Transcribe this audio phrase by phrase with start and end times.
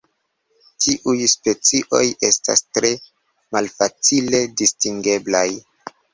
[0.85, 2.91] Tiuj specioj estas tre
[3.59, 5.47] malfacile distingeblaj.